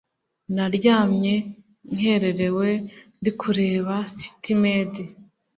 [0.55, 1.33] Naryamye
[1.95, 2.69] nkererewe
[3.19, 4.93] ndikureba city maid